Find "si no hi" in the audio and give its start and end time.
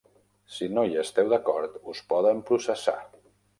0.53-0.97